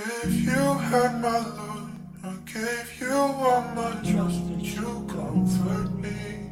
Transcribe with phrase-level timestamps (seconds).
[0.00, 1.90] If you had my love,
[2.22, 6.50] I gave you all my trust, would you comfort me?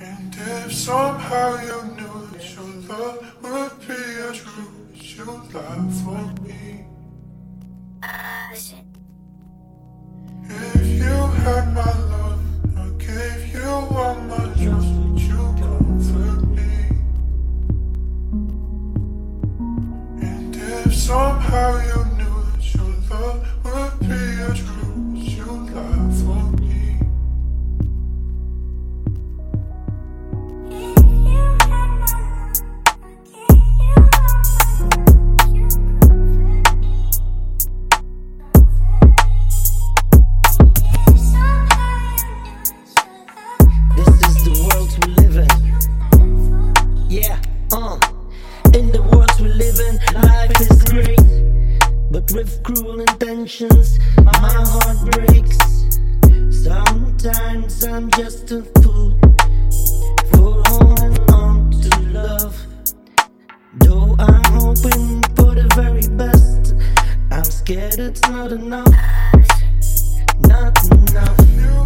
[0.00, 5.90] And if somehow you knew that your love would be a true, as you lie
[6.04, 6.84] for me?
[8.04, 8.89] Ah, shit.
[21.10, 25.52] Somehow you knew that your love would be a would you
[26.20, 27.00] for me?
[43.96, 47.10] This is the world we live in.
[47.10, 47.40] Yeah,
[47.72, 47.98] uh.
[48.78, 49.98] In the world we live in,
[52.32, 55.58] with cruel intentions, my heart breaks.
[56.62, 59.18] Sometimes I'm just a fool
[60.32, 62.66] for holding on to love.
[63.80, 66.74] Though I'm hoping for the very best,
[67.30, 68.94] I'm scared it's not enough.
[70.40, 71.79] Not enough.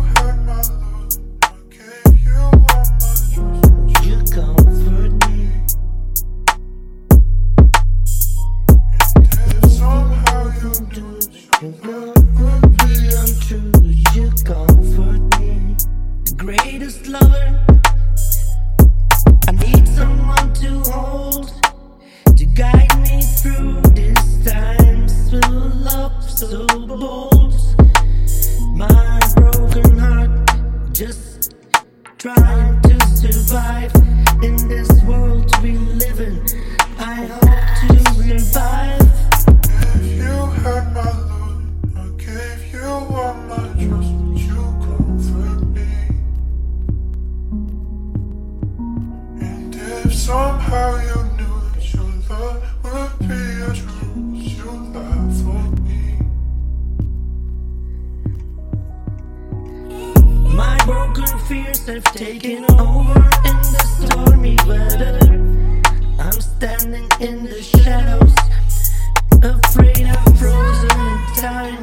[16.45, 17.65] Greatest lover.
[19.49, 21.49] I need someone to hold,
[22.37, 27.55] to guide me through these times full of so bold.
[28.75, 30.51] My broken heart
[30.93, 31.55] just
[32.19, 33.95] trying to survive
[34.43, 36.45] in this world we live in.
[61.13, 65.19] Broken fears have taken over in the stormy weather.
[66.19, 68.35] I'm standing in the shadows,
[69.43, 71.83] afraid I'm frozen in time.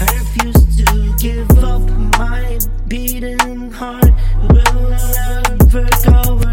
[0.00, 1.82] I refuse to give up.
[2.18, 4.12] My beating heart
[4.48, 6.51] will never cover.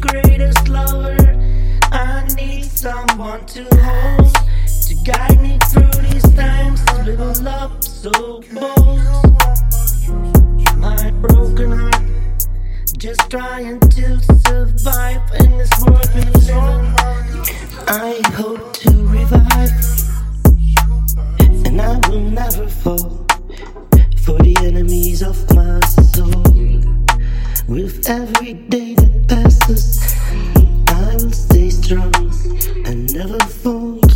[0.00, 1.16] Greatest lover,
[1.92, 4.34] I need someone to hold,
[4.86, 6.80] to guide me through these times.
[7.04, 9.00] Little love so bold.
[10.76, 12.02] My broken heart,
[12.96, 16.08] just trying to survive in this world.
[17.92, 19.70] I hope to revive,
[27.70, 30.02] With every day that passes,
[30.88, 32.12] I will stay strong
[32.84, 34.12] and never fold.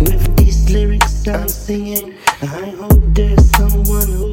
[0.00, 4.31] With these lyrics I'm singing, I hope there's someone who.